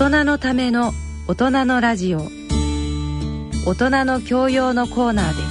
[0.00, 0.94] 人のための
[1.28, 2.20] 大人のラジオ。
[3.66, 5.48] 大人の教養のコーナーです。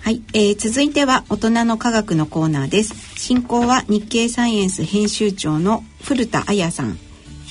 [0.00, 3.18] はい、えー、続いては大人の科学のコーナーです。
[3.18, 6.98] 進行は日経サイエンス編集長の古田彩さん。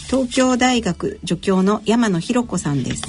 [0.08, 3.02] 東京大学助教の山野博子さんです。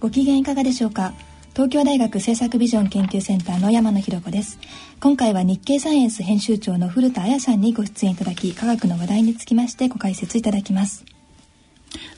[0.00, 1.14] ご機嫌いかがでしょうか？
[1.60, 4.58] 東京大学政策ビジョン研究センターの山野博子です。
[4.98, 11.04] 今回は日経サイエンス編集長の古田彩さんにご出演いただき科学の話題につきましてご解説いただきます。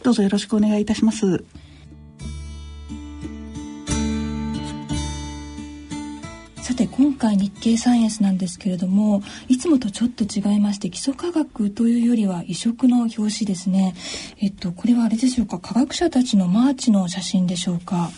[0.05, 1.45] どうぞよろしくお願いいたします。
[6.63, 13.95] さて今回日経サイエンスなんですけれどもいつもとちょっと違いまして基礎科学というよりは異色の表紙ですね。
[14.39, 15.59] えっとこれはあれでしょうか？
[15.59, 18.11] 科学者たちのマーチの写真でしょうか？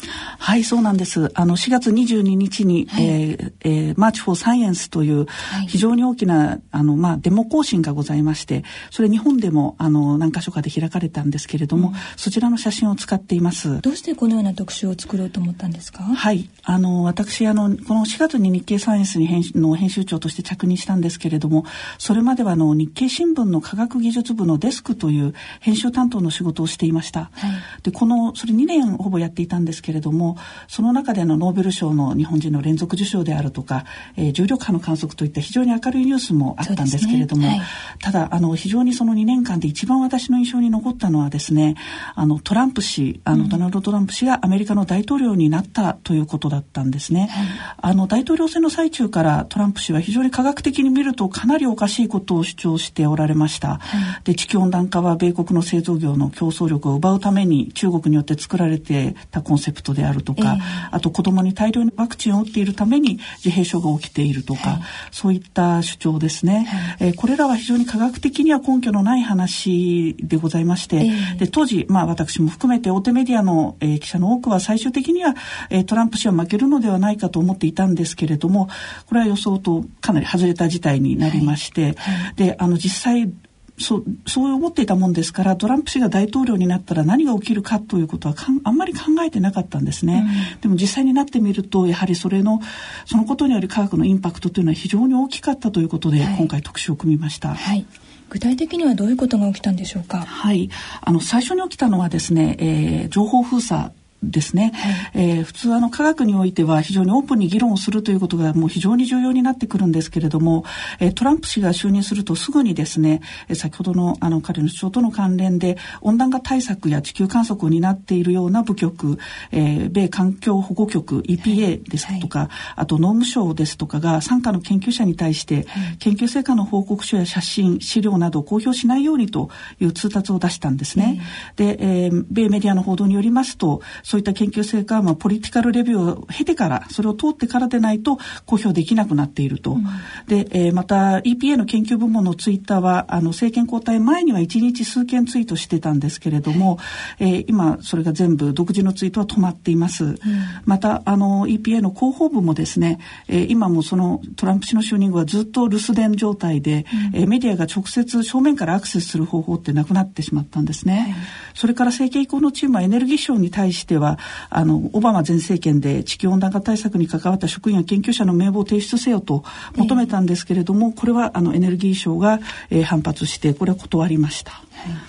[0.45, 1.30] はいそうなんです。
[1.34, 5.25] あの4月22日に、はい、えー、えー、マーチフォーサイエンスという
[5.69, 13.80] 非常に大きな、はい、あのまあデモ行進がございましてそれ日本でもあの何箇所かで開かれたんですけれども、うん、そちらの写真を使っています。
[13.80, 16.02] どうしてこのような特集を作ろうと思ったんですか？
[16.02, 16.51] はい。
[16.63, 21.65] あの私あのこの4月に日経サイエンスに編の編集長として着任したんですけれども
[21.96, 30.34] それまではあの日経新聞の科学技術部のデスクという編集担当の仕事をしていました、はい、でこのそれ2年ほぼやっていたんですけれども
[30.68, 33.85] その中でのノーベル賞の日本人の連続受賞であるとか、
[34.16, 37.60] えー、重力波の観測といった非常に明るいニュースもあったんですけれども、ねはい、
[38.01, 41.77] ただあの非常にその2年間で一番私の印象に残ったのはですね
[42.15, 47.29] あのトランプ氏あの、ドナルド・トランプ氏がアメリカの大統領になったということだったんですね。
[47.30, 47.46] はい、
[47.93, 53.79] あの大統領選の最中からトランプ氏は非常に科学的に見るとかなりおかしいことを主張しておられました。
[53.79, 53.79] は
[54.21, 64.81] い、で地球温暖化は米国の製造業の競争力を奪うために中国によって作られてたコンセプトであるとか、えー、あと子供に大量にワクチンを打っているために自閉症が起きているとか、はい、
[65.11, 66.67] そういった主張ですね、
[66.99, 75.34] はい、えー、これらは非常に科学的には根拠のない話でございまして、えー、で当時、まあ、私も含めて大手メディアの、えー、記者の多くは最終的には、
[75.71, 78.69] えー、トランプ氏は負けるのではないかと思っていたんですけれども
[79.07, 81.97] これは予想とかなり外れた事態になりまして、
[82.37, 83.33] であの実際
[83.77, 90.25] そうそう思っていたもんですからトランプ氏が大統領になったら何が起きるかということはあんまり考えてなかったんですね、
[90.55, 92.61] うん、でも実際になってみるとやはりそれの
[93.05, 97.55] そのことによる科学のインパクトというのは非常に大きかったということで、はい、今回特集を組みました。
[97.55, 97.84] はい。
[98.31, 100.19] 具体的にはどういうことが起きたんでしょうか？
[100.19, 100.71] はい、
[101.03, 103.91] あの最初に起きたのはですね、えー、情報封鎖
[104.31, 110.65] ですね、はい、えー、普通あの科学においては非常にオープンに議論をするということがもう非常に重要になってくるんですけれども、
[111.01, 119.19] えー、トランプ氏が就任するとすぐにですね、えー、先ほどのあの彼の主張との関連で温暖化対策や地球観測を担っているような部局、
[119.53, 125.67] えー、米環境保護局 EPA ですとか、はい、あと農務省ですとかが傘下の研究者に対して、
[125.99, 131.21] 研究成果の報告書や写真資料などを公表しないようにという通達を出したんですね。
[131.57, 133.83] で、えー、米メディアの報道によりますと
[134.15, 139.73] そういった研究成果は、まあ、ポリティカルレビューを経てからそれを通ってからでないと公表できなくなっていると。
[139.73, 139.85] うん、
[140.29, 146.79] で、えー、また EPA の研究部門のツイッターはあの政権交代前には1日数件ツイートしてたんですけれども、
[147.19, 150.05] えー、今それが全部独自のツイートは止まっています。
[150.05, 150.17] うん、
[150.65, 161.01] またあの EPA の広報部もですね、えー、今もそのトランプ氏の就任後はずっと留守電状態で、うん、えー、メディアが直接正面からアクセスする方法ってなくなってしまったんですね。
[161.01, 161.15] はい、
[161.55, 164.03] それから政権移行のチームはエネルギー省に対しては
[164.50, 169.44] あのオバマ前政権で地球温暖化対策に関わった職員や研究者の名簿を提出せよと
[169.76, 174.53] 求めたんですけれども、これはあのエネルギー省が、えー、反発してこれは断りました。
[174.53, 174.59] は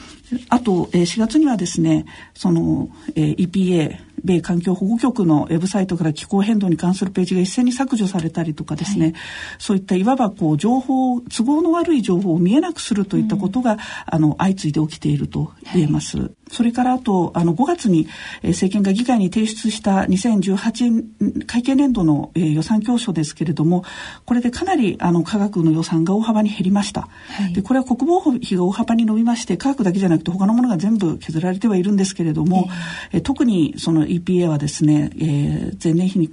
[0.01, 0.06] い
[0.50, 9.14] あと、えー、4月にはですね、その、えー、EPA、米環境保護局のウェブサイトから気候変動に関するページが一斉に削除されたりとかですね、はい、
[9.59, 16.18] そういったいわばこう情報、都合の悪い情報を見えなくするといったことが、うん、あの、相次いで起きていると言えます。
[16.18, 16.31] はい。
[16.52, 18.08] それからあとあの5月に、
[18.44, 23.84] えー、政権が議会に提出した2018会計年度の、えー、予算教書ですけれども
[24.25, 32.69] これでかなりあの科学の予算が大幅に減りました、はい、でこれは国防費が大幅に伸びまして科学だけじゃなくて他のものが全部削られてはいるんですけれども、
[33.12, 36.30] えー、特にその EPA はですね、えー、前年比に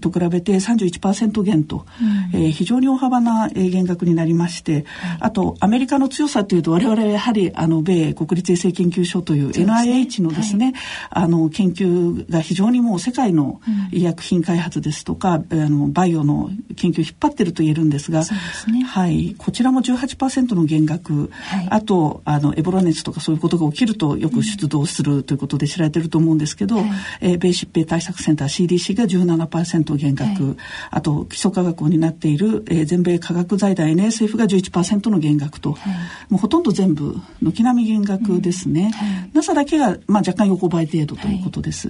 [0.00, 1.86] と比べて31%減と、
[2.34, 4.84] うん、えー、非常に大幅な、えー、減額になりまして、はい、
[5.20, 10.72] あとアメリカの強さというと我々はやはりあの米国立衛生研究所という NIH のですね、
[11.10, 13.60] はい、あの研究が非常にもう世界の
[13.92, 18.34] 医薬品開発ですとか、うん、あのバイオの研究を引っ張ってると言えるんですが、す
[18.70, 30.56] ね、はい、こちらも18%の減額、はい、あとあのエボラ熱とかそういうことが起きるとよく出動するということで知られてると思うんですけど、はい、えー、米疾病対策センター CDC が17%減額、はい、
[30.90, 41.88] あと基礎科学を担っている、えー、全米科学財団 NSF が11%の減額と、はい、もうほとんど全部軒並み減額ですね、うんはい、NASA だけが、まあ、若干横ばい程度ということです、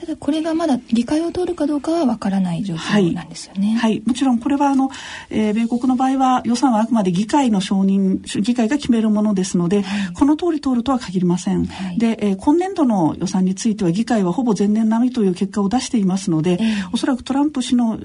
[0.00, 4.02] ただこれがまだ理解を通るかどうかはわからない状況なんですよね、はい。
[4.06, 4.90] もちろんこれはあの、
[5.30, 9.84] えー、米国の場合は予算はあくまで議会の承認議会が決めるものですので、
[10.14, 11.64] この通り通るとは限りません、
[11.98, 17.98] で、えー、今年度の予算については議会はほぼ前年並みという結果を出していますので、えー、おそらくトランプ氏の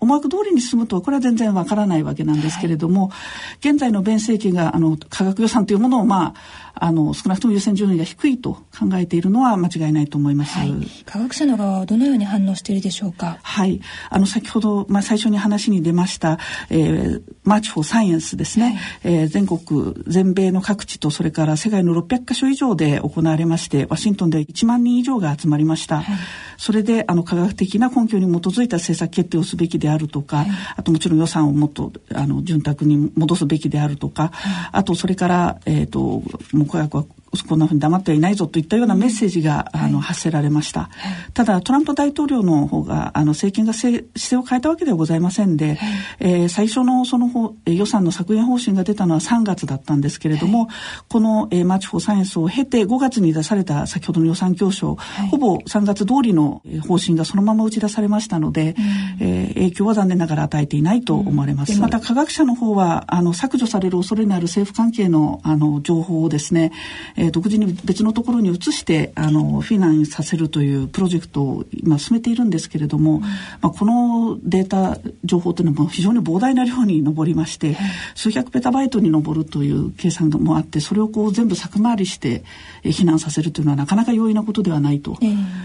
[0.00, 3.14] 思惑通りに進むとはこれは全然わからないわけなんですけれども、は
[3.62, 10.58] い、現在の弁政権があの科学予算というものをまああの少なくとも優先順位が低いと考えているのは間違いないと思います。
[10.58, 10.72] はい、
[11.04, 13.38] 科学者の側はどのように反応しているでしょうか？
[13.42, 13.80] はい、
[14.10, 16.38] あの先ほどまあ最初に話に出ました、
[16.70, 26.02] えー、マーチフォーサイエンスですね、はい、えー、全国全米の各地とそれから世界の600カ所以上で行われましてワシントンで1万人以上が集まりました。
[26.02, 26.16] はい、
[26.58, 34.32] それであの科学的な根拠に基づいた政策決定をすべきであるとか、はい、あともちろん予算をもっとあの潤沢に戻すべきであるとか、
[34.72, 36.22] あとそれからえっ、ー、と
[36.52, 37.04] もう科学は
[37.48, 40.88] こんなふうに黙ってはいないぞといったようなメッセージが、あの発せられました、は
[41.28, 45.78] い、ただトランプ大統領の方があの政権が姿勢を変えたわけではございませんで、はい、
[46.20, 50.68] えー、最初のその予算の削減方針が出たのは3月だったんですけれども、はい、
[51.08, 54.96] この、えー、マーチ・フォー・サイエンスを経て5月に出された先ほどの予算教書、
[55.30, 58.74] ほぼ3月通りの方針がそのまま打ち出されましたので、
[59.20, 66.72] うん、えー、影響は残念ながら与えていないと思われます、うん、また科学者の方はあの削除される恐れのある政府関係のあの情報をですね、
[67.20, 73.28] えー、独自に別のところに移してあの避難させるというプロジェクトを今進めているんですけれども、うん、ま
[73.62, 77.76] あ、このデータ情報というのも非常に膨大な量に上りまして、
[78.14, 82.44] 数百ペタバイトに上るという計算もあってそれをこう全部先回りして
[82.84, 85.18] 避難させるというのはなかなか容易なことではないと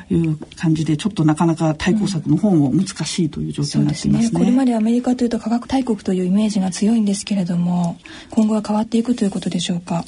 [0.10, 4.28] いう感じで、ちょっとなかなか対抗策の方も難しいという状況になっていますね。
[4.28, 4.40] うん、ね。
[4.40, 7.98] これまでアメリカというと科学大国というイメージが強いんですけれども
[8.32, 10.04] 今後は変わっていくということでしょうか？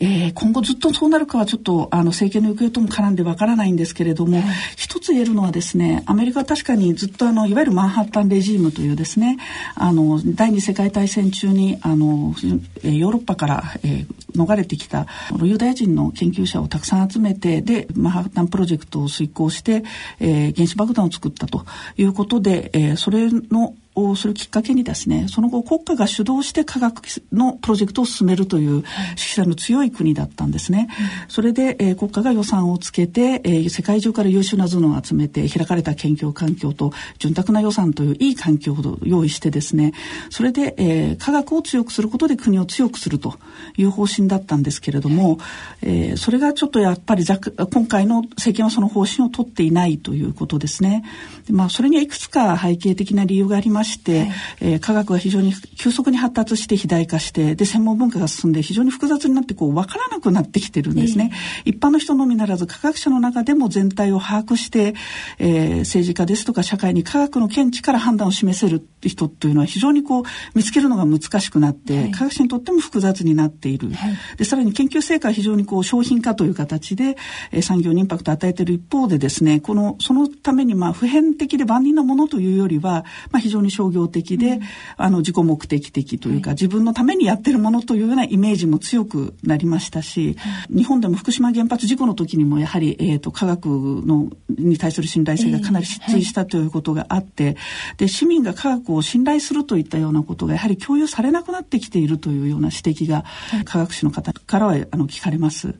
[0.00, 4.46] えー、今後ずっとそうなるかはちょっとあの政権の行方とも絡んでわからないんですけれども、はい、
[4.76, 9.38] 一つ言えるのはですねアメリカは確かにずっとあのいわゆるマンハッタンレジームというですね
[9.74, 12.34] あの第二次世界大戦中にあの
[12.82, 15.06] ヨーロッパから、えー、逃れてきた
[15.42, 19.84] ユダヤ人の研究者をたくさん集めてでマンハッタンプロジェクトを遂行して、
[20.20, 21.64] えー、原子爆弾を作ったと
[21.96, 23.74] いうことで、えー、それの
[24.04, 27.02] をするきっかけにですねその後国家が主導して科学
[27.32, 30.88] のプロジェクトを進めるという指揮者の強い国だったんですね。
[31.28, 39.92] それで、えー、国家が予算をつけて、えー、世界中から優秀な頭脳を集めて開かれた研究環境と潤沢な予算といういい環境を用意してですね
[40.30, 43.34] それで、えー、科学を強くすることで国を強くすると
[43.76, 45.38] いう方針だったんですけれども、
[45.82, 51.04] えー、それがちょっとやっぱり今回の政権はその方針を取っていないということですね。
[51.50, 54.30] まあ、それにはいくつか背景的な理由がありまして、はい、
[54.60, 61.30] えー、科学が非常に急速に発達して肥大化してで専門文化が進んで非常に複雑になってこう分からなくなってきてるんですね、
[61.66, 64.94] えー、一般の人のみならず科学者の中でも全体を把握して、
[65.38, 70.22] えー、政治家ですとか社会に科学の見地から判断を示せる人というのは非常にこう
[70.54, 77.16] 見つけるのが難しくなって、はい、科学者にとっても複雑になっている、はい、でさらに研究成果は非常にこう商品化という形で、
[77.52, 84.60] えー、産業にインパクトを与えている一方でですねこのそのためにまあ普遍的で万人のものというよりは、まあ、非常に商業的で、うん、
[84.96, 90.36] あの自己目的的というか、はい、自分のためにやってるものというようなイメージも強くなりましたし、
[90.68, 97.56] 日本でも福島原発事故の時にもやはり、えーと、科学のに対する信頼性がかなり失墜したということがあって、
[97.96, 103.24] で市民が科学を信頼するといったようなことがやはり共有されなくなってきているというような指摘が、
[103.64, 105.74] 科学史の方からはあの聞かれます。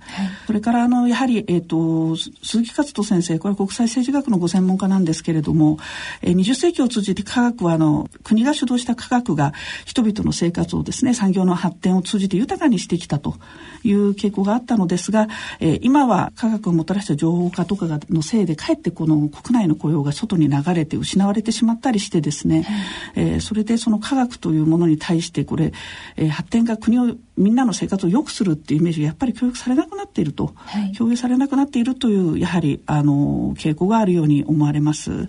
[0.47, 5.79] それからあのやはり、えーと、鈴木勝人先生これは国際政治学のご専門家なんですけれども、
[6.23, 9.53] えー、20世紀を通じて科学はあの国が主導した科学が
[9.85, 13.37] 人々の生活をですね産業の発展を通じて豊かにしてきたと
[13.83, 15.29] いう傾向があったのですが、
[15.61, 22.67] えー、今は科学をもたらした情報化とかがのせいでかえってこの国内の雇用が外に流れて失われてしまったりしてですね、
[23.15, 25.73] えー、それでその科学というものに対してこれ、
[26.17, 35.11] えー、発展が国をみんなの生活を良くするっていうイメージがやっぱり教育されなくなっていると、はい、共有されなくなっているというやはりあの傾向があるように思われます。
[35.13, 35.29] はい、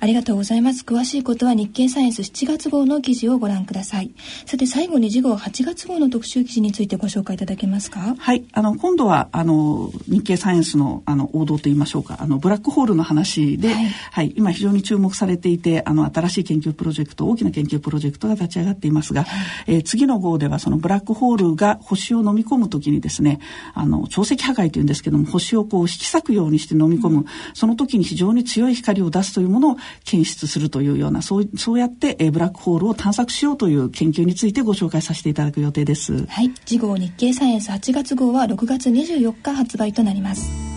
[0.00, 0.84] ありがとうございます。
[0.84, 4.12] 詳しいことは日日経サイエンス7月号の記事をご覧ください。
[4.44, 8.14] さて最後に次号8月号の特集記事についてご紹介いただけますか？
[8.18, 8.44] はい。
[8.52, 12.18] あの今度はあの日経サイエンスのあの王道といいましょうか。
[12.20, 19.26] あのブラックホールの話で、はい、はい、今非常に注目されていてあの新しい研究プロジェクト大きな研究プロジェクトが立ち上がっていますが、は
[19.66, 23.40] い、えー、次の号ではそのブラックホールが星を飲み込む時にですね
[23.74, 36.26] あの潮汐破壊というんですけども星をこう引き裂くようにして飲み込む、うん、その時に非常に強い光を出すというものを検出するというようなそうそうやって、えー、ブラックホールを探索しようという研究についてご紹介させていただく予定です。
[36.26, 40.73] はい、次号日経サイエンス8月号は6月24日発売となります。